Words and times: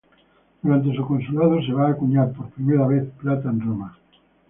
Durante 0.63 0.95
su 0.95 1.05
consulado 1.05 1.61
se 1.61 1.73
va 1.73 1.85
a 1.85 1.91
acuñar 1.91 2.31
por 2.33 2.45
vez 2.45 2.53
primera 2.55 3.11
plata 3.21 3.51
en 3.51 3.61
Roma. 3.61 3.99